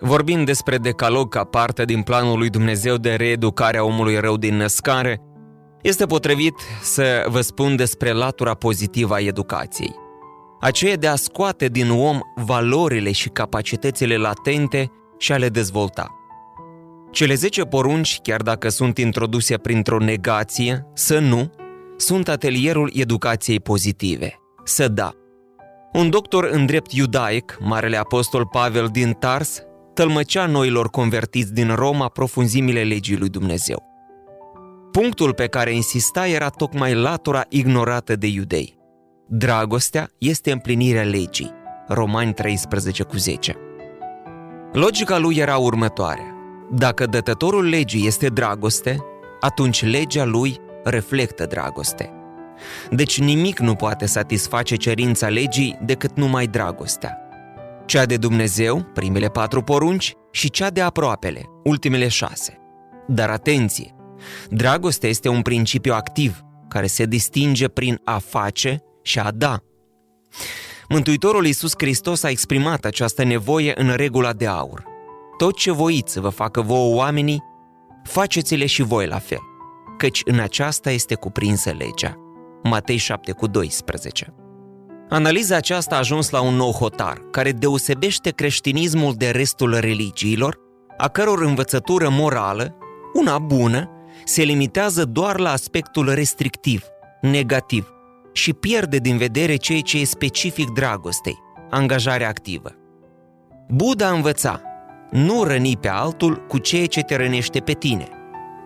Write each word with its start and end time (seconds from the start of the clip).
Vorbim 0.00 0.44
despre 0.44 0.78
decalog 0.78 1.28
ca 1.28 1.44
parte 1.44 1.84
din 1.84 2.02
planul 2.02 2.38
lui 2.38 2.50
Dumnezeu 2.50 2.96
de 2.96 3.14
reeducare 3.14 3.78
a 3.78 3.84
omului 3.84 4.18
rău 4.18 4.36
din 4.36 4.56
născare, 4.56 5.20
este 5.82 6.06
potrivit 6.06 6.54
să 6.82 7.24
vă 7.28 7.40
spun 7.40 7.76
despre 7.76 8.12
latura 8.12 8.54
pozitivă 8.54 9.14
a 9.14 9.20
educației. 9.20 9.94
Aceea 10.60 10.96
de 10.96 11.06
a 11.06 11.14
scoate 11.14 11.68
din 11.68 11.90
om 11.90 12.18
valorile 12.34 13.12
și 13.12 13.28
capacitățile 13.28 14.16
latente 14.16 14.90
și 15.18 15.32
a 15.32 15.36
le 15.36 15.48
dezvolta. 15.48 16.14
Cele 17.10 17.34
10 17.34 17.62
porunci, 17.62 18.18
chiar 18.22 18.42
dacă 18.42 18.68
sunt 18.68 18.98
introduse 18.98 19.56
printr-o 19.56 19.98
negație, 19.98 20.86
să 20.94 21.18
nu, 21.18 21.50
sunt 21.96 22.28
atelierul 22.28 22.90
educației 22.94 23.60
pozitive. 23.60 24.40
Să 24.64 24.88
da. 24.88 25.12
Un 25.92 26.10
doctor 26.10 26.44
în 26.44 26.66
drept 26.66 26.92
iudaic, 26.92 27.56
Marele 27.60 27.96
Apostol 27.96 28.46
Pavel 28.46 28.88
din 28.92 29.12
Tars, 29.12 29.62
tălmăcea 29.94 30.46
noilor 30.46 30.90
convertiți 30.90 31.52
din 31.52 31.74
Roma 31.74 32.08
profunzimile 32.08 32.82
legii 32.82 33.16
lui 33.16 33.28
Dumnezeu. 33.28 33.82
Punctul 34.92 35.34
pe 35.34 35.46
care 35.46 35.74
insista 35.74 36.26
era 36.26 36.48
tocmai 36.48 36.94
latura 36.94 37.44
ignorată 37.48 38.16
de 38.16 38.26
iudei. 38.26 38.78
Dragostea 39.28 40.10
este 40.18 40.52
împlinirea 40.52 41.02
legii. 41.02 41.52
Romani 41.88 42.32
13 42.32 43.02
cu 43.02 43.16
10. 43.16 43.56
Logica 44.72 45.18
lui 45.18 45.36
era 45.36 45.56
următoarea. 45.56 46.34
Dacă 46.72 47.06
dătătorul 47.06 47.68
legii 47.68 48.06
este 48.06 48.28
dragoste, 48.28 48.98
atunci 49.40 49.84
legea 49.84 50.24
lui 50.24 50.56
reflectă 50.84 51.46
dragoste. 51.46 52.12
Deci 52.90 53.20
nimic 53.20 53.58
nu 53.58 53.74
poate 53.74 54.06
satisface 54.06 54.76
cerința 54.76 55.28
legii 55.28 55.78
decât 55.82 56.16
numai 56.16 56.46
dragostea. 56.46 57.29
Cea 57.90 58.06
de 58.06 58.16
Dumnezeu, 58.16 58.82
primele 58.94 59.28
patru 59.28 59.62
porunci, 59.62 60.14
și 60.30 60.50
cea 60.50 60.70
de 60.70 60.80
aproapele, 60.80 61.42
ultimele 61.64 62.08
șase. 62.08 62.58
Dar 63.06 63.30
atenție! 63.30 63.94
Dragostea 64.50 65.08
este 65.08 65.28
un 65.28 65.42
principiu 65.42 65.92
activ 65.92 66.40
care 66.68 66.86
se 66.86 67.04
distinge 67.04 67.68
prin 67.68 68.00
a 68.04 68.18
face 68.18 68.78
și 69.02 69.18
a 69.18 69.30
da. 69.30 69.58
Mântuitorul 70.88 71.46
Iisus 71.46 71.72
Hristos 71.78 72.22
a 72.22 72.30
exprimat 72.30 72.84
această 72.84 73.24
nevoie 73.24 73.72
în 73.76 73.94
regula 73.94 74.32
de 74.32 74.46
aur. 74.46 74.84
Tot 75.36 75.56
ce 75.56 75.70
voiți 75.70 76.12
să 76.12 76.20
vă 76.20 76.28
facă 76.28 76.60
vouă 76.60 76.94
oamenii, 76.94 77.42
faceți-le 78.04 78.66
și 78.66 78.82
voi 78.82 79.06
la 79.06 79.18
fel, 79.18 79.42
căci 79.98 80.22
în 80.24 80.38
aceasta 80.38 80.90
este 80.90 81.14
cuprinsă 81.14 81.70
legea. 81.70 82.16
Matei 82.62 82.96
7 82.96 83.32
cu 83.32 83.46
12. 83.46 84.34
Analiza 85.10 85.56
aceasta 85.56 85.94
a 85.94 85.98
ajuns 85.98 86.30
la 86.30 86.40
un 86.40 86.54
nou 86.54 86.70
hotar, 86.72 87.22
care 87.30 87.52
deosebește 87.52 88.30
creștinismul 88.30 89.14
de 89.16 89.30
restul 89.30 89.78
religiilor, 89.80 90.58
a 90.96 91.08
căror 91.08 91.42
învățătură 91.42 92.08
morală, 92.08 92.76
una 93.14 93.38
bună, 93.38 93.90
se 94.24 94.42
limitează 94.42 95.04
doar 95.04 95.38
la 95.38 95.50
aspectul 95.50 96.14
restrictiv, 96.14 96.84
negativ 97.20 97.92
și 98.32 98.52
pierde 98.52 98.96
din 98.96 99.16
vedere 99.16 99.56
ceea 99.56 99.80
ce 99.80 99.98
e 99.98 100.04
specific 100.04 100.70
dragostei, 100.70 101.38
angajarea 101.70 102.28
activă. 102.28 102.74
Buddha 103.68 104.10
învăța, 104.10 104.60
nu 105.10 105.44
răni 105.44 105.76
pe 105.76 105.88
altul 105.88 106.46
cu 106.48 106.58
ceea 106.58 106.86
ce 106.86 107.00
te 107.00 107.16
rănește 107.16 107.60
pe 107.60 107.72
tine. 107.72 108.08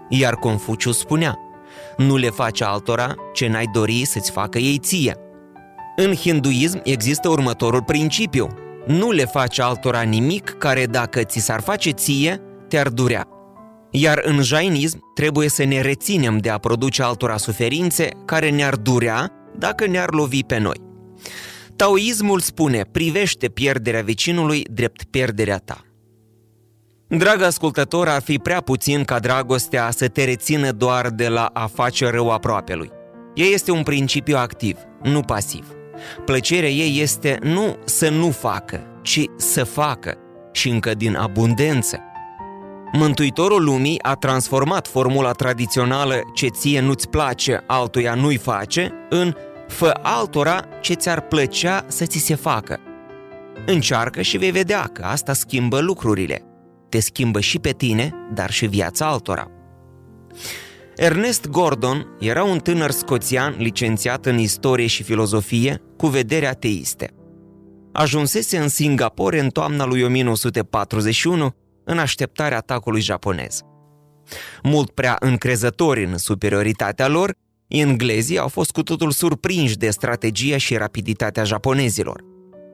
Iar 0.09 0.35
Confuciu 0.35 0.93
spunea, 0.93 1.39
nu 1.97 2.17
le 2.17 2.31
faci 2.31 2.61
altora 2.61 3.15
ce 3.33 3.49
n-ai 3.49 3.67
dori 3.73 4.05
să-ți 4.05 4.31
facă 4.31 4.59
ei 4.59 4.79
ție. 4.79 5.19
În 5.97 6.15
hinduism 6.15 6.81
există 6.85 7.29
următorul 7.29 7.83
principiu. 7.83 8.49
Nu 8.87 9.11
le 9.11 9.25
faci 9.25 9.59
altora 9.59 10.03
nimic 10.03 10.51
care 10.59 10.87
dacă 10.87 11.23
ți 11.23 11.39
s-ar 11.39 11.61
face 11.61 11.91
ție, 11.91 12.41
te-ar 12.69 12.89
durea. 12.89 13.29
Iar 13.91 14.21
în 14.25 14.43
jainism 14.43 15.13
trebuie 15.15 15.49
să 15.49 15.65
ne 15.65 15.81
reținem 15.81 16.39
de 16.39 16.51
a 16.51 16.59
produce 16.59 17.03
altora 17.03 17.37
suferințe 17.37 18.09
care 18.25 18.51
ne-ar 18.51 18.75
durea 18.77 19.31
dacă 19.59 19.87
ne-ar 19.87 20.15
lovi 20.15 20.45
pe 20.45 20.59
noi. 20.59 20.81
Taoismul 21.77 22.41
spune, 22.41 22.83
privește 22.93 23.49
pierderea 23.49 24.03
vecinului 24.03 24.65
drept 24.71 25.05
pierderea 25.05 25.59
ta. 25.59 25.81
Dragă 27.09 27.45
ascultător, 27.45 28.09
ar 28.09 28.23
fi 28.23 28.39
prea 28.39 28.61
puțin 28.61 29.05
ca 29.05 29.19
dragostea 29.19 29.91
să 29.91 30.09
te 30.09 30.25
rețină 30.25 30.71
doar 30.73 31.11
de 31.11 31.29
la 31.29 31.45
a 31.45 31.67
face 31.67 32.11
rău 32.11 32.31
aproape 32.31 32.75
lui. 32.75 32.91
Ea 33.35 33.47
este 33.47 33.71
un 33.71 33.83
principiu 33.83 34.37
activ, 34.37 34.79
nu 35.03 35.21
pasiv. 35.21 35.67
Plăcerea 36.25 36.69
ei 36.69 37.01
este 37.01 37.39
nu 37.43 37.77
să 37.85 38.11
nu 38.11 38.31
facă, 38.31 38.87
ci 39.03 39.25
să 39.37 39.65
facă 39.65 40.19
și 40.53 40.69
încă 40.69 40.95
din 40.95 41.17
abundență. 41.17 41.99
Mântuitorul 42.93 43.65
lumii 43.65 44.03
a 44.03 44.15
transformat 44.15 44.87
formula 44.87 45.33
tradițională 45.33 46.21
ce 46.35 46.47
ție 46.47 46.81
nu-ți 46.81 47.09
place, 47.09 47.65
altuia 47.67 48.15
nu-i 48.15 48.37
face, 48.37 48.93
în 49.11 49.35
fă 49.69 49.99
altora 50.03 50.65
ce 50.81 50.95
ți-ar 50.95 51.21
plăcea 51.21 51.85
să 51.89 52.05
ți 52.05 52.19
se 52.19 52.35
facă. 52.35 52.81
Încearcă 53.67 54.23
și 54.23 54.37
vei 54.37 54.51
vedea 54.51 54.91
că 54.93 55.03
asta 55.05 55.33
schimbă 55.33 55.81
lucrurile. 55.81 56.43
Te 56.89 57.01
schimbă 57.01 57.41
și 57.41 57.59
pe 57.59 57.71
tine, 57.71 58.15
dar 58.35 58.51
și 58.51 58.67
viața 58.67 59.07
altora. 59.07 59.51
Ernest 60.97 61.49
Gordon 61.49 62.17
era 62.21 62.45
un 62.45 62.59
tânăr 62.59 62.91
scoțian 62.91 63.55
licențiat 63.59 64.27
în 64.27 64.39
istorie 64.39 64.87
și 64.87 65.03
filozofie 65.03 65.83
cu 65.97 66.07
vedere 66.07 66.47
ateiste. 66.47 67.11
Ajunsese 67.93 68.59
în 68.59 68.69
Singapore 68.69 69.41
în 69.41 69.49
toamna 69.49 69.85
lui 69.85 70.03
1941 70.03 71.55
în 71.85 71.99
așteptarea 71.99 72.57
atacului 72.57 73.01
japonez. 73.01 73.61
Mult 74.63 74.91
prea 74.91 75.17
încrezători 75.21 76.05
în 76.05 76.19
superioritatea 76.19 77.09
lor, 77.09 77.35
englezii 77.67 78.39
au 78.39 78.49
fost 78.49 78.71
cu 78.71 78.83
totul 78.83 79.11
surprinși 79.11 79.77
de 79.77 79.91
strategia 79.91 80.57
și 80.57 80.77
rapiditatea 80.77 81.45
japonezilor. 81.45 82.25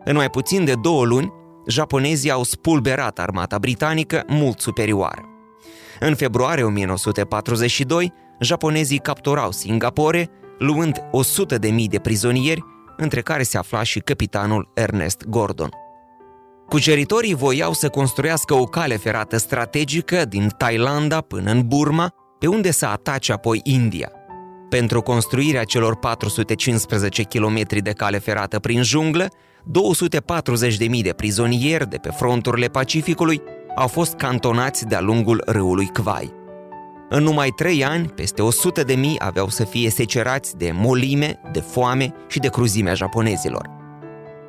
În 0.05 0.17
mai 0.17 0.31
puțin 0.31 0.65
de 0.65 0.75
două 0.83 1.05
luni, 1.05 1.33
japonezii 1.69 2.31
au 2.31 2.43
spulberat 2.43 3.19
armata 3.19 3.59
britanică 3.59 4.25
mult 4.27 4.61
superioară. 4.61 5.30
În 6.03 6.15
februarie 6.15 6.65
1942, 6.65 8.13
japonezii 8.41 8.99
capturau 8.99 9.51
Singapore, 9.51 10.29
luând 10.59 10.99
100.000 10.99 11.85
de 11.89 11.99
prizonieri, 11.99 12.65
între 12.97 13.21
care 13.21 13.43
se 13.43 13.59
afla 13.59 13.83
și 13.83 13.99
capitanul 13.99 14.71
Ernest 14.75 15.25
Gordon. 15.25 15.71
Cuceritorii 16.69 17.35
voiau 17.35 17.73
să 17.73 17.89
construiască 17.89 18.55
o 18.55 18.65
cale 18.65 18.97
ferată 18.97 19.37
strategică 19.37 20.25
din 20.25 20.49
Thailanda 20.59 21.21
până 21.21 21.51
în 21.51 21.67
Burma, 21.67 22.15
pe 22.39 22.47
unde 22.47 22.71
să 22.71 22.87
atace 22.87 23.33
apoi 23.33 23.61
India. 23.65 24.11
Pentru 24.69 25.01
construirea 25.01 25.65
celor 25.65 25.97
415 25.97 27.23
km 27.23 27.61
de 27.83 27.93
cale 27.93 28.19
ferată 28.19 28.59
prin 28.59 28.83
junglă, 28.83 29.29
240.000 30.89 31.03
de 31.03 31.13
prizonieri 31.13 31.89
de 31.89 31.97
pe 31.97 32.11
fronturile 32.11 32.67
Pacificului 32.67 33.43
au 33.77 33.87
fost 33.87 34.15
cantonați 34.15 34.87
de-a 34.87 35.01
lungul 35.01 35.43
râului 35.47 35.91
Kwai. 36.03 36.33
În 37.09 37.23
numai 37.23 37.49
trei 37.49 37.85
ani, 37.85 38.09
peste 38.09 38.43
100 38.43 38.83
de 38.83 38.95
mii 38.95 39.17
aveau 39.19 39.49
să 39.49 39.65
fie 39.65 39.91
secerați 39.91 40.57
de 40.57 40.71
molime, 40.75 41.41
de 41.53 41.61
foame 41.61 42.15
și 42.29 42.39
de 42.39 42.49
cruzimea 42.49 42.95
japonezilor. 42.95 43.71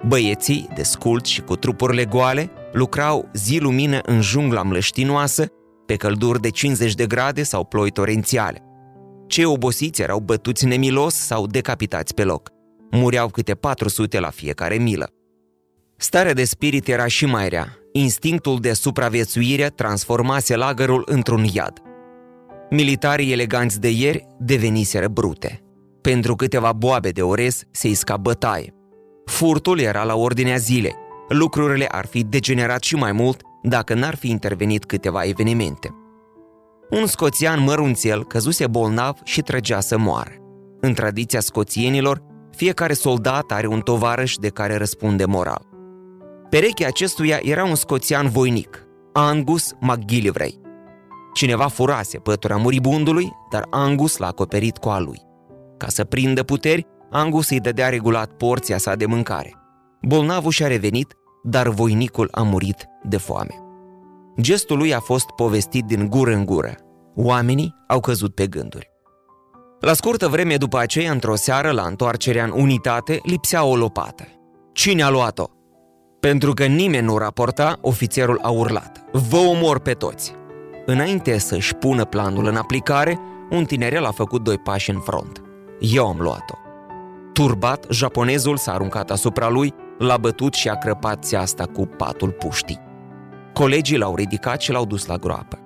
Băieții, 0.08 0.68
desculți 0.76 1.32
și 1.32 1.42
cu 1.42 1.56
trupurile 1.56 2.06
goale, 2.06 2.52
lucrau 2.72 3.30
zi 3.34 3.60
lumină 3.60 4.00
în 4.06 4.22
jungla 4.22 4.64
mlăștinoasă, 4.64 5.46
pe 5.86 5.96
călduri 5.96 6.42
de 6.42 6.50
50 6.50 6.94
de 6.94 7.06
grade 7.06 7.44
sau 7.44 7.64
ploi 7.64 7.92
torențiale. 7.92 8.64
Cei 9.28 9.46
obosiți 9.46 10.02
erau 10.02 10.20
bătuți 10.20 10.66
nemilos 10.66 11.16
sau 11.16 11.48
decapitați 11.48 12.14
pe 12.14 12.24
loc. 12.24 12.50
Mureau 12.92 13.28
câte 13.28 13.54
400 13.54 14.20
la 14.20 14.30
fiecare 14.30 14.76
milă. 14.76 15.10
Starea 15.96 16.34
de 16.34 16.44
spirit 16.44 16.88
era 16.88 17.08
și 17.08 17.26
mai 17.26 17.50
rea. 17.50 17.81
Instinctul 17.94 18.60
de 18.60 18.74
supraviețuire 18.74 19.68
transformase 19.68 20.56
lagărul 20.56 21.04
într-un 21.06 21.44
iad. 21.54 21.82
Militarii 22.70 23.32
eleganți 23.32 23.80
de 23.80 23.90
ieri 23.90 24.28
deveniseră 24.40 25.08
brute. 25.08 25.60
Pentru 26.02 26.36
câteva 26.36 26.74
boabe 26.74 27.10
de 27.10 27.22
orez 27.22 27.64
se 27.72 27.88
isca 27.88 28.18
bătaie. 28.18 28.74
Furtul 29.26 29.80
era 29.80 30.04
la 30.04 30.16
ordinea 30.16 30.56
zilei. 30.56 30.96
Lucrurile 31.30 31.86
ar 31.86 32.06
fi 32.06 32.24
degenerat 32.24 32.84
și 32.84 32.96
mai 32.96 33.12
mult 33.12 33.42
dacă 33.64 33.94
n-ar 33.94 34.16
fi 34.16 34.30
intervenit 34.30 34.86
câteva 34.86 35.24
evenimente. 35.24 35.90
Un 36.90 37.06
scoțian 37.06 37.64
mărunțel 37.64 38.26
căzuse 38.26 38.68
bolnav 38.68 39.18
și 39.24 39.42
trăgea 39.42 39.80
să 39.80 39.98
moară. 39.98 40.32
În 40.80 40.94
tradiția 40.94 41.40
scoțienilor, 41.40 42.24
fiecare 42.56 42.94
soldat 42.94 43.52
are 43.52 43.68
un 43.68 43.80
tovarăș 43.80 44.36
de 44.36 44.50
care 44.50 44.78
răspunde 44.78 45.26
moral. 45.26 45.71
Perechea 46.52 46.88
acestuia 46.88 47.40
era 47.42 47.64
un 47.64 47.76
scoțian 47.76 48.30
voinic, 48.30 48.88
Angus 49.14 49.72
McGillivray. 49.80 50.62
Cineva 51.34 51.68
furase 51.68 52.18
pătura 52.18 52.58
muribundului, 52.58 53.32
dar 53.52 53.68
Angus 53.70 54.18
l-a 54.18 54.28
acoperit 54.28 54.78
cu 54.78 54.90
a 54.90 55.00
lui. 55.00 55.22
Ca 55.78 55.88
să 55.88 56.04
prindă 56.04 56.44
puteri, 56.44 56.88
Angus 57.12 57.50
îi 57.50 57.60
dădea 57.60 57.90
regulat 57.90 58.32
porția 58.32 58.78
sa 58.78 58.96
de 58.96 59.06
mâncare. 59.06 59.54
Bolnavul 60.02 60.52
și-a 60.52 60.68
revenit, 60.68 61.14
dar 61.44 61.68
voinicul 61.70 62.28
a 62.32 62.42
murit 62.42 62.86
de 63.04 63.18
foame. 63.18 63.56
Gestul 64.42 64.78
lui 64.78 64.94
a 64.94 65.00
fost 65.00 65.30
povestit 65.30 65.86
din 65.86 66.10
gură 66.10 66.34
în 66.34 66.46
gură. 66.46 66.76
Oamenii 67.16 67.76
au 67.88 68.00
căzut 68.00 68.36
pe 68.36 68.48
gânduri. 68.48 68.90
La 69.80 69.94
scurtă 69.94 70.28
vreme 70.28 70.58
după 70.58 70.78
aceea, 70.78 71.12
într-o 71.12 71.36
seară, 71.36 71.72
la 71.72 71.84
întoarcerea 71.84 72.44
în 72.44 72.52
unitate, 72.56 73.20
lipsea 73.24 73.64
o 73.64 73.76
lopată. 73.76 74.24
Cine 74.74 75.04
a 75.04 75.10
luat-o? 75.10 75.46
Pentru 76.22 76.54
că 76.54 76.66
nimeni 76.66 77.06
nu 77.06 77.18
raporta, 77.18 77.78
ofițerul 77.82 78.40
a 78.42 78.50
urlat. 78.50 79.04
Vă 79.12 79.38
omor 79.38 79.80
pe 79.80 79.94
toți! 79.94 80.34
Înainte 80.86 81.38
să-și 81.38 81.74
pună 81.74 82.06
planul 82.06 82.46
în 82.46 82.56
aplicare, 82.56 83.20
un 83.50 83.66
tinerel 83.66 84.06
a 84.06 84.12
făcut 84.12 84.44
doi 84.44 84.58
pași 84.58 84.90
în 84.90 85.00
front. 85.00 85.42
Eu 85.80 86.08
am 86.08 86.18
luat-o. 86.20 86.56
Turbat, 87.34 87.86
japonezul 87.90 88.58
s-a 88.58 88.74
aruncat 88.74 89.12
asupra 89.12 89.50
lui, 89.50 89.74
l-a 89.98 90.18
bătut 90.18 90.54
și 90.54 90.70
a 90.70 90.76
crăpat 90.76 91.24
țeasta 91.24 91.66
cu 91.66 91.86
patul 91.86 92.32
puștii. 92.32 92.82
Colegii 93.54 93.98
l-au 93.98 94.16
ridicat 94.16 94.62
și 94.62 94.72
l-au 94.72 94.86
dus 94.86 95.06
la 95.06 95.16
groapă. 95.16 95.60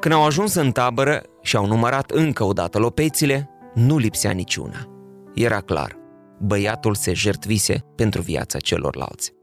Când 0.00 0.14
au 0.14 0.24
ajuns 0.24 0.54
în 0.54 0.70
tabără 0.70 1.22
și 1.42 1.56
au 1.56 1.66
numărat 1.66 2.10
încă 2.10 2.44
o 2.44 2.52
dată 2.52 2.78
lopețile, 2.78 3.50
nu 3.74 3.96
lipsea 3.96 4.30
niciuna. 4.30 4.86
Era 5.34 5.60
clar, 5.60 5.96
băiatul 6.38 6.94
se 6.94 7.12
jertvise 7.12 7.84
pentru 7.94 8.20
viața 8.20 8.58
celorlalți. 8.58 9.35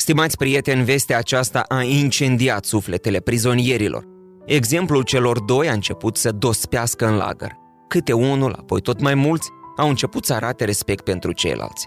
Stimați 0.00 0.36
prieteni, 0.36 0.84
vestea 0.84 1.18
aceasta 1.18 1.64
a 1.68 1.82
incendiat 1.82 2.64
sufletele 2.64 3.20
prizonierilor. 3.20 4.04
Exemplul 4.46 5.02
celor 5.02 5.40
doi 5.40 5.68
a 5.68 5.72
început 5.72 6.16
să 6.16 6.32
dospească 6.32 7.06
în 7.06 7.16
lagăr. 7.16 7.56
Câte 7.88 8.12
unul, 8.12 8.54
apoi 8.58 8.80
tot 8.80 9.00
mai 9.00 9.14
mulți, 9.14 9.48
au 9.76 9.88
început 9.88 10.24
să 10.24 10.34
arate 10.34 10.64
respect 10.64 11.04
pentru 11.04 11.32
ceilalți. 11.32 11.86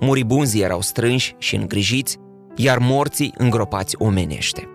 Muribunzii 0.00 0.62
erau 0.62 0.80
strânși 0.80 1.34
și 1.38 1.56
îngrijiți, 1.56 2.16
iar 2.56 2.78
morții 2.78 3.34
îngropați 3.36 3.94
omenește. 3.98 4.68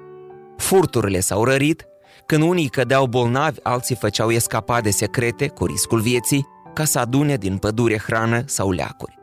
Furturile 0.57 1.19
s-au 1.19 1.44
rărit, 1.44 1.86
când 2.25 2.44
unii 2.44 2.68
cădeau 2.69 3.06
bolnavi, 3.06 3.59
alții 3.62 3.95
făceau 3.95 4.31
escapade 4.31 4.89
secrete 4.89 5.47
cu 5.47 5.65
riscul 5.65 6.00
vieții 6.00 6.47
ca 6.74 6.83
să 6.83 7.00
adune 7.00 7.36
din 7.36 7.57
pădure 7.57 7.97
hrană 7.97 8.44
sau 8.45 8.71
leacuri. 8.71 9.21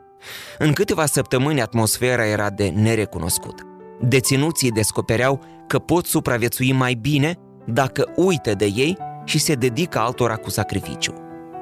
În 0.57 0.73
câteva 0.73 1.05
săptămâni 1.05 1.61
atmosfera 1.61 2.25
era 2.25 2.49
de 2.49 2.67
nerecunoscut. 2.75 3.61
Deținuții 3.99 4.71
descopereau 4.71 5.39
că 5.67 5.79
pot 5.79 6.05
supraviețui 6.05 6.71
mai 6.71 6.93
bine 6.93 7.35
dacă 7.65 8.11
uită 8.15 8.53
de 8.53 8.65
ei 8.65 8.97
și 9.25 9.39
se 9.39 9.53
dedică 9.53 9.99
altora 9.99 10.35
cu 10.35 10.49
sacrificiu. 10.49 11.13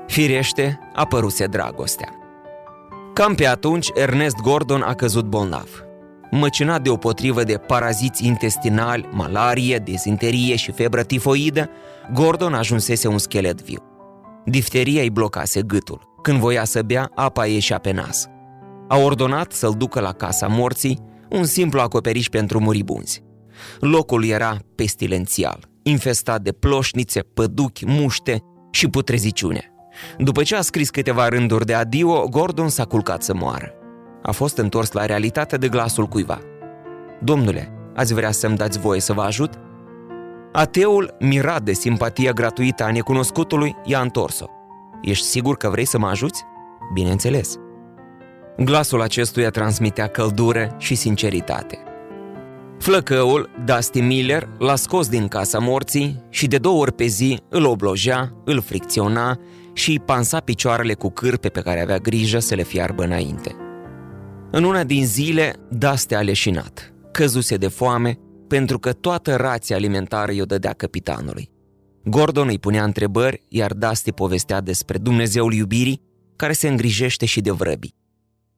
Firește, 0.07 0.79
apăruse 0.93 1.45
dragostea. 1.45 2.13
Cam 3.13 3.35
pe 3.35 3.47
atunci, 3.47 3.87
Ernest 3.93 4.35
Gordon 4.35 4.81
a 4.81 4.93
căzut 4.93 5.25
bolnav. 5.25 5.83
Măcinat 6.31 6.81
deopotrivă 6.81 7.43
de 7.43 7.57
paraziți 7.57 8.25
intestinali, 8.25 9.09
malarie, 9.11 9.77
dezinterie 9.77 10.55
și 10.55 10.71
febră 10.71 11.03
tifoidă, 11.03 11.69
Gordon 12.13 12.53
ajunsese 12.53 13.07
un 13.07 13.17
schelet 13.17 13.61
viu. 13.61 13.83
Difteria 14.45 15.01
îi 15.01 15.09
blocase 15.09 15.61
gâtul. 15.61 16.07
Când 16.21 16.39
voia 16.39 16.63
să 16.63 16.81
bea, 16.81 17.11
apa 17.15 17.45
ieșea 17.45 17.77
pe 17.77 17.91
nas. 17.91 18.27
A 18.91 18.97
ordonat 18.97 19.51
să-l 19.51 19.73
ducă 19.77 19.99
la 19.99 20.11
casa 20.11 20.47
morții, 20.47 20.99
un 21.29 21.43
simplu 21.43 21.79
acoperiș 21.79 22.29
pentru 22.29 22.59
muribunzi. 22.59 23.23
Locul 23.79 24.25
era 24.25 24.57
pestilențial, 24.75 25.69
infestat 25.83 26.41
de 26.41 26.51
ploșnițe, 26.51 27.19
păduchi, 27.19 27.85
muște 27.85 28.43
și 28.71 28.87
putreziciune. 28.87 29.71
După 30.17 30.43
ce 30.43 30.55
a 30.55 30.61
scris 30.61 30.89
câteva 30.89 31.27
rânduri 31.27 31.65
de 31.65 31.73
adio, 31.73 32.27
Gordon 32.29 32.69
s-a 32.69 32.85
culcat 32.85 33.23
să 33.23 33.33
moară. 33.33 33.73
A 34.23 34.31
fost 34.31 34.57
întors 34.57 34.91
la 34.91 35.05
realitate 35.05 35.57
de 35.57 35.67
glasul 35.67 36.05
cuiva. 36.05 36.39
Domnule, 37.23 37.73
ați 37.95 38.13
vrea 38.13 38.31
să-mi 38.31 38.57
dați 38.57 38.79
voie 38.79 38.99
să 38.99 39.13
vă 39.13 39.21
ajut? 39.21 39.53
Ateul, 40.51 41.15
mirat 41.19 41.63
de 41.63 41.73
simpatia 41.73 42.31
gratuită 42.31 42.83
a 42.83 42.91
necunoscutului, 42.91 43.75
i-a 43.83 44.01
întors-o. 44.01 44.45
Ești 45.01 45.25
sigur 45.25 45.57
că 45.57 45.69
vrei 45.69 45.85
să 45.85 45.97
mă 45.97 46.07
ajuți? 46.07 46.43
Bineînțeles. 46.93 47.55
Glasul 48.63 49.01
acestuia 49.01 49.49
transmitea 49.49 50.07
căldură 50.07 50.75
și 50.77 50.95
sinceritate. 50.95 51.77
Flăcăul, 52.79 53.49
Dusty 53.65 54.01
Miller, 54.01 54.49
l-a 54.57 54.75
scos 54.75 55.09
din 55.09 55.27
casa 55.27 55.59
morții 55.59 56.23
și 56.29 56.47
de 56.47 56.57
două 56.57 56.79
ori 56.79 56.93
pe 56.93 57.05
zi 57.05 57.39
îl 57.49 57.65
oblojea, 57.65 58.33
îl 58.45 58.61
fricționa 58.61 59.39
și 59.73 59.89
îi 59.89 59.99
pansa 59.99 60.39
picioarele 60.39 60.93
cu 60.93 61.09
cârpe 61.09 61.49
pe 61.49 61.61
care 61.61 61.81
avea 61.81 61.97
grijă 61.97 62.39
să 62.39 62.55
le 62.55 62.63
fiarbă 62.63 63.03
înainte. 63.03 63.55
În 64.51 64.63
una 64.63 64.83
din 64.83 65.05
zile, 65.05 65.53
Dusty 65.69 66.13
a 66.13 66.21
leșinat. 66.21 66.93
Căzuse 67.11 67.55
de 67.55 67.67
foame 67.67 68.19
pentru 68.47 68.79
că 68.79 68.93
toată 68.93 69.35
rația 69.35 69.75
alimentară 69.75 70.31
i-o 70.31 70.45
dădea 70.45 70.73
capitanului. 70.73 71.49
Gordon 72.03 72.47
îi 72.47 72.59
punea 72.59 72.83
întrebări, 72.83 73.45
iar 73.47 73.73
Dusty 73.73 74.11
povestea 74.11 74.61
despre 74.61 74.97
Dumnezeul 74.97 75.53
iubirii 75.53 76.01
care 76.35 76.53
se 76.53 76.67
îngrijește 76.67 77.25
și 77.25 77.41
de 77.41 77.51
vrăbii. 77.51 77.98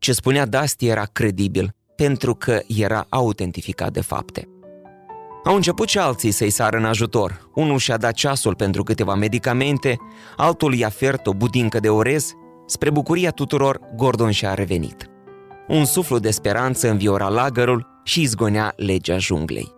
Ce 0.01 0.13
spunea 0.13 0.45
Dusty 0.45 0.87
era 0.87 1.03
credibil, 1.03 1.75
pentru 1.95 2.35
că 2.35 2.59
era 2.67 3.05
autentificat 3.09 3.91
de 3.91 4.01
fapte. 4.01 4.47
Au 5.43 5.55
început 5.55 5.87
și 5.87 5.97
alții 5.97 6.31
să-i 6.31 6.49
sară 6.49 6.77
în 6.77 6.85
ajutor. 6.85 7.49
Unul 7.55 7.77
și-a 7.77 7.97
dat 7.97 8.13
ceasul 8.13 8.55
pentru 8.55 8.83
câteva 8.83 9.15
medicamente, 9.15 9.97
altul 10.35 10.73
i-a 10.73 10.89
fert 10.89 11.27
o 11.27 11.33
budincă 11.33 11.79
de 11.79 11.89
orez. 11.89 12.33
Spre 12.65 12.89
bucuria 12.89 13.31
tuturor, 13.31 13.79
Gordon 13.95 14.31
și-a 14.31 14.53
revenit. 14.53 15.09
Un 15.67 15.85
suflu 15.85 16.19
de 16.19 16.31
speranță 16.31 16.89
înviora 16.89 17.27
lagărul 17.27 17.87
și 18.03 18.21
izgonea 18.21 18.73
legea 18.75 19.17
junglei. 19.17 19.71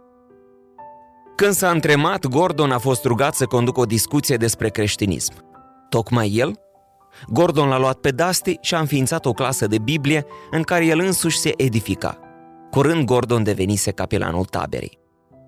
Când 1.35 1.53
s-a 1.53 1.69
întremat, 1.69 2.25
Gordon 2.25 2.71
a 2.71 2.77
fost 2.77 3.03
rugat 3.03 3.35
să 3.35 3.45
conducă 3.45 3.79
o 3.79 3.85
discuție 3.85 4.37
despre 4.37 4.69
creștinism. 4.69 5.33
Tocmai 5.89 6.31
el 6.33 6.62
Gordon 7.27 7.67
l-a 7.67 7.79
luat 7.79 7.97
pe 7.97 8.11
Dusty 8.11 8.57
și 8.61 8.75
a 8.75 8.79
înființat 8.79 9.25
o 9.25 9.31
clasă 9.31 9.67
de 9.67 9.77
Biblie 9.77 10.25
în 10.51 10.61
care 10.61 10.85
el 10.85 10.99
însuși 10.99 11.39
se 11.39 11.53
edifica. 11.57 12.17
Curând 12.71 13.05
Gordon 13.05 13.43
devenise 13.43 13.91
capelanul 13.91 14.45
taberei. 14.45 14.99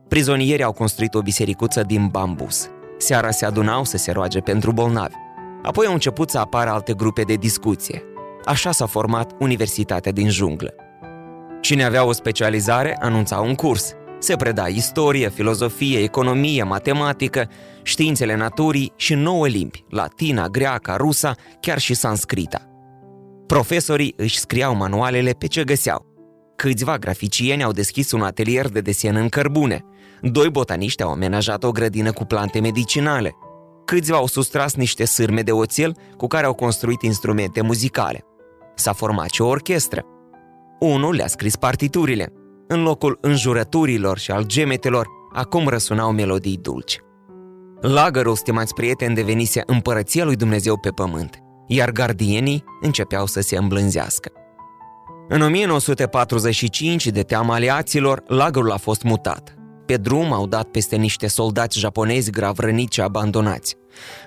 Prizonierii 0.07 0.63
au 0.63 0.71
construit 0.71 1.13
o 1.13 1.21
bisericuță 1.21 1.83
din 1.83 2.07
bambus. 2.07 2.69
Seara 2.97 3.31
se 3.31 3.45
adunau 3.45 3.83
să 3.83 3.97
se 3.97 4.11
roage 4.11 4.39
pentru 4.39 4.71
bolnavi. 4.71 5.15
Apoi 5.63 5.85
au 5.85 5.93
început 5.93 6.29
să 6.29 6.37
apară 6.37 6.69
alte 6.69 6.93
grupe 6.93 7.21
de 7.21 7.33
discuție. 7.33 8.03
Așa 8.45 8.71
s-a 8.71 8.85
format 8.85 9.31
Universitatea 9.39 10.11
din 10.11 10.29
junglă. 10.29 10.73
Cine 11.61 11.83
avea 11.83 12.05
o 12.05 12.11
specializare 12.11 12.97
anunța 13.01 13.39
un 13.39 13.55
curs– 13.55 13.93
se 14.25 14.35
preda 14.35 14.67
istorie, 14.67 15.29
filozofie, 15.29 15.99
economie, 15.99 16.63
matematică, 16.63 17.49
științele 17.83 18.35
naturii 18.35 18.93
și 18.95 19.13
nouă 19.13 19.47
limbi, 19.47 19.85
latina, 19.89 20.47
greaca, 20.47 20.95
rusa, 20.95 21.35
chiar 21.59 21.79
și 21.79 21.93
sanscrita. 21.93 22.61
Profesorii 23.47 24.13
își 24.17 24.39
scriau 24.39 24.75
manualele 24.75 25.31
pe 25.31 25.47
ce 25.47 25.63
găseau. 25.63 26.05
Câțiva 26.55 26.97
graficieni 26.97 27.63
au 27.63 27.71
deschis 27.71 28.11
un 28.11 28.21
atelier 28.21 28.69
de 28.69 28.81
desen 28.81 29.15
în 29.15 29.29
cărbune. 29.29 29.85
Doi 30.21 30.49
botaniști 30.49 31.03
au 31.03 31.11
amenajat 31.11 31.63
o 31.63 31.71
grădină 31.71 32.11
cu 32.11 32.23
plante 32.23 32.59
medicinale. 32.59 33.35
Câțiva 33.85 34.17
au 34.17 34.27
sustras 34.27 34.75
niște 34.75 35.05
sârme 35.05 35.41
de 35.41 35.51
oțel 35.51 35.97
cu 36.17 36.27
care 36.27 36.45
au 36.45 36.53
construit 36.53 37.01
instrumente 37.01 37.61
muzicale. 37.61 38.23
S-a 38.75 38.93
format 38.93 39.29
și 39.29 39.41
o 39.41 39.47
orchestră. 39.47 40.03
Unul 40.79 41.15
le-a 41.15 41.27
scris 41.27 41.55
partiturile, 41.55 42.33
în 42.67 42.83
locul 42.83 43.17
înjurăturilor 43.21 44.17
și 44.17 44.31
al 44.31 44.43
gemetelor, 44.45 45.07
acum 45.33 45.67
răsunau 45.67 46.11
melodii 46.11 46.57
dulci. 46.57 46.99
Lagărul, 47.81 48.35
stimați 48.35 48.73
prieteni, 48.73 49.15
devenise 49.15 49.63
împărăția 49.65 50.25
lui 50.25 50.35
Dumnezeu 50.35 50.77
pe 50.77 50.89
pământ, 50.89 51.39
iar 51.67 51.91
gardienii 51.91 52.63
începeau 52.81 53.25
să 53.25 53.41
se 53.41 53.57
îmblânzească. 53.57 54.31
În 55.27 55.41
1945, 55.41 57.07
de 57.07 57.21
teama 57.21 57.53
aliaților, 57.53 58.23
lagărul 58.27 58.71
a 58.71 58.77
fost 58.77 59.03
mutat. 59.03 59.55
Pe 59.85 59.97
drum 59.97 60.33
au 60.33 60.47
dat 60.47 60.67
peste 60.67 60.95
niște 60.95 61.27
soldați 61.27 61.79
japonezi 61.79 62.31
grav 62.31 62.59
răniți 62.59 62.93
și 62.95 63.01
abandonați. 63.01 63.75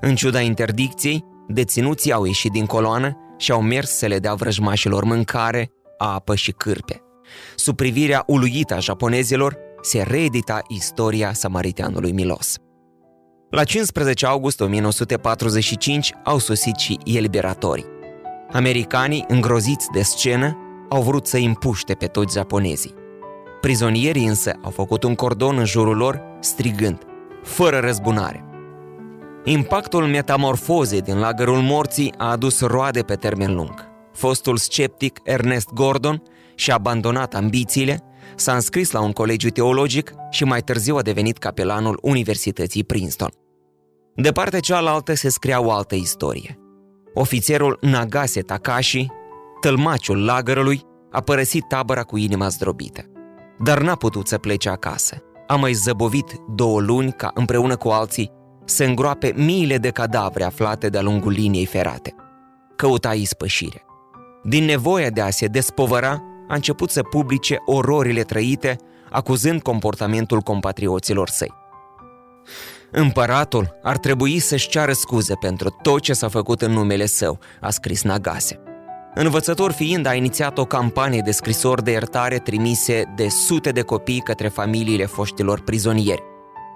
În 0.00 0.14
ciuda 0.14 0.40
interdicției, 0.40 1.24
deținuții 1.48 2.12
au 2.12 2.24
ieșit 2.24 2.52
din 2.52 2.66
coloană 2.66 3.16
și 3.36 3.52
au 3.52 3.62
mers 3.62 3.90
să 3.90 4.06
le 4.06 4.18
dea 4.18 4.34
vrăjmașilor 4.34 5.04
mâncare, 5.04 5.70
apă 5.98 6.34
și 6.34 6.52
cârpe. 6.52 7.02
Sub 7.56 7.76
privirea 7.76 8.22
uluită 8.26 8.74
a 8.74 8.78
japonezilor, 8.78 9.56
se 9.82 10.02
reedita 10.02 10.62
istoria 10.68 11.32
samariteanului 11.32 12.12
Milos. 12.12 12.56
La 13.50 13.64
15 13.64 14.26
august 14.26 14.60
1945 14.60 16.12
au 16.24 16.38
sosit 16.38 16.76
și 16.76 16.98
eliberatorii. 17.04 17.86
Americanii, 18.52 19.24
îngroziți 19.28 19.86
de 19.92 20.02
scenă, 20.02 20.56
au 20.88 21.02
vrut 21.02 21.26
să 21.26 21.36
împuște 21.36 21.94
pe 21.94 22.06
toți 22.06 22.36
japonezii. 22.36 22.94
Prizonierii 23.60 24.26
însă 24.26 24.58
au 24.62 24.70
făcut 24.70 25.02
un 25.02 25.14
cordon 25.14 25.58
în 25.58 25.64
jurul 25.64 25.96
lor, 25.96 26.22
strigând, 26.40 26.98
fără 27.42 27.78
răzbunare. 27.78 28.44
Impactul 29.44 30.06
metamorfozei 30.06 31.00
din 31.00 31.18
lagărul 31.18 31.58
morții 31.58 32.14
a 32.16 32.30
adus 32.30 32.60
roade 32.60 33.02
pe 33.02 33.14
termen 33.14 33.54
lung. 33.54 33.88
Fostul 34.12 34.56
sceptic 34.56 35.20
Ernest 35.22 35.72
Gordon 35.72 36.22
și-a 36.58 36.74
abandonat 36.74 37.34
ambițiile, 37.34 38.02
s-a 38.36 38.54
înscris 38.54 38.90
la 38.90 39.00
un 39.00 39.12
colegiu 39.12 39.48
teologic 39.48 40.14
și 40.30 40.44
mai 40.44 40.60
târziu 40.60 40.96
a 40.96 41.02
devenit 41.02 41.38
capelanul 41.38 41.98
Universității 42.02 42.84
Princeton. 42.84 43.30
De 44.14 44.32
partea 44.32 44.60
cealaltă 44.60 45.14
se 45.14 45.28
scria 45.28 45.60
o 45.60 45.70
altă 45.70 45.94
istorie. 45.94 46.58
Ofițerul 47.14 47.78
Nagase 47.80 48.40
Takashi, 48.40 49.06
tălmaciul 49.60 50.24
lagărului, 50.24 50.82
a 51.10 51.20
părăsit 51.20 51.68
tabăra 51.68 52.02
cu 52.02 52.16
inima 52.16 52.48
zdrobită. 52.48 53.04
Dar 53.58 53.82
n-a 53.82 53.94
putut 53.94 54.26
să 54.26 54.38
plece 54.38 54.68
acasă. 54.68 55.22
A 55.46 55.56
mai 55.56 55.72
zăbovit 55.72 56.40
două 56.54 56.80
luni 56.80 57.12
ca 57.12 57.30
împreună 57.34 57.76
cu 57.76 57.88
alții 57.88 58.30
să 58.64 58.84
îngroape 58.84 59.32
miile 59.36 59.78
de 59.78 59.90
cadavre 59.90 60.44
aflate 60.44 60.88
de-a 60.88 61.02
lungul 61.02 61.32
liniei 61.32 61.66
ferate. 61.66 62.14
Căuta 62.76 63.14
ispășire. 63.14 63.82
Din 64.42 64.64
nevoia 64.64 65.10
de 65.10 65.20
a 65.20 65.30
se 65.30 65.46
despovăra, 65.46 66.22
a 66.48 66.54
început 66.54 66.90
să 66.90 67.02
publice 67.02 67.56
ororile 67.66 68.22
trăite, 68.22 68.76
acuzând 69.10 69.62
comportamentul 69.62 70.40
compatrioților 70.40 71.28
săi. 71.28 71.54
Împăratul 72.90 73.78
ar 73.82 73.98
trebui 73.98 74.38
să-și 74.38 74.68
ceară 74.68 74.92
scuze 74.92 75.34
pentru 75.34 75.76
tot 75.82 76.00
ce 76.00 76.12
s-a 76.12 76.28
făcut 76.28 76.62
în 76.62 76.72
numele 76.72 77.06
său, 77.06 77.38
a 77.60 77.70
scris 77.70 78.02
Nagase. 78.02 78.60
Învățător 79.14 79.72
fiind, 79.72 80.06
a 80.06 80.14
inițiat 80.14 80.58
o 80.58 80.64
campanie 80.64 81.20
de 81.20 81.30
scrisori 81.30 81.84
de 81.84 81.90
iertare 81.90 82.38
trimise 82.38 83.12
de 83.16 83.28
sute 83.28 83.70
de 83.70 83.80
copii 83.80 84.20
către 84.20 84.48
familiile 84.48 85.06
foștilor 85.06 85.60
prizonieri. 85.60 86.22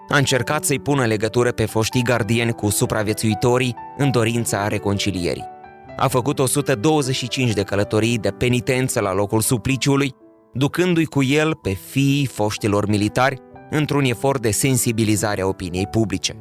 A 0.09 0.17
încercat 0.17 0.65
să-i 0.65 0.81
pună 0.81 1.05
legătură 1.05 1.53
pe 1.53 1.67
foștii 1.67 2.03
gardieni 2.03 2.53
cu 2.53 2.71
supraviețuitorii 2.71 3.77
în 3.97 4.11
dorința 4.11 4.69
reconcilierii. 4.69 5.52
A 5.97 6.09
făcut 6.09 6.39
125 6.39 7.53
de 7.53 7.63
călătorii 7.63 8.19
de 8.19 8.31
penitență 8.31 9.01
la 9.01 9.13
locul 9.13 9.41
supliciului, 9.41 10.15
ducându-i 10.53 11.05
cu 11.05 11.23
el 11.23 11.55
pe 11.55 11.71
fiii 11.71 12.27
foștilor 12.27 12.87
militari 12.89 13.37
într-un 13.71 14.05
efort 14.05 14.43
de 14.43 14.51
sensibilizare 14.51 15.41
a 15.41 15.47
opiniei 15.47 15.87
publice. 15.87 16.37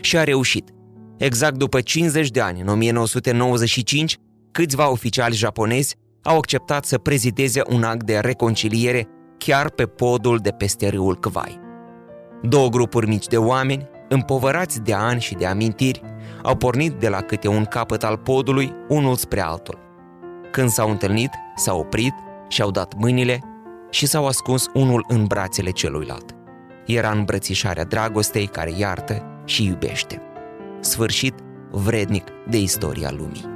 Și 0.00 0.16
a 0.16 0.24
reușit. 0.24 0.70
Exact 1.16 1.56
după 1.56 1.80
50 1.80 2.30
de 2.30 2.40
ani, 2.40 2.60
în 2.60 2.68
1995, 2.68 4.16
câțiva 4.52 4.90
oficiali 4.90 5.34
japonezi 5.34 5.96
au 6.22 6.36
acceptat 6.36 6.84
să 6.84 6.98
prezideze 6.98 7.62
un 7.68 7.82
act 7.82 8.06
de 8.06 8.18
reconciliere 8.18 9.08
chiar 9.38 9.70
pe 9.70 9.86
podul 9.86 10.38
de 10.38 10.50
peste 10.50 10.88
râul 10.88 11.18
Kvai. 11.18 11.60
Două 12.42 12.68
grupuri 12.68 13.08
mici 13.08 13.26
de 13.26 13.36
oameni, 13.36 13.88
împovărați 14.08 14.80
de 14.80 14.94
ani 14.94 15.20
și 15.20 15.34
de 15.34 15.46
amintiri, 15.46 16.02
au 16.42 16.56
pornit 16.56 16.92
de 16.92 17.08
la 17.08 17.20
câte 17.20 17.48
un 17.48 17.64
capăt 17.64 18.04
al 18.04 18.16
podului, 18.16 18.72
unul 18.88 19.14
spre 19.14 19.40
altul. 19.40 19.78
Când 20.50 20.68
s-au 20.68 20.90
întâlnit, 20.90 21.30
s-au 21.56 21.78
oprit 21.78 22.14
și-au 22.48 22.70
dat 22.70 22.94
mâinile 22.96 23.40
și 23.90 24.06
s-au 24.06 24.26
ascuns 24.26 24.66
unul 24.74 25.04
în 25.08 25.24
brațele 25.24 25.70
celuilalt. 25.70 26.34
Era 26.86 27.10
îmbrățișarea 27.10 27.84
dragostei 27.84 28.46
care 28.46 28.72
iartă 28.76 29.42
și 29.44 29.64
iubește. 29.64 30.22
Sfârșit 30.80 31.34
vrednic 31.70 32.24
de 32.48 32.58
istoria 32.58 33.10
lumii. 33.10 33.55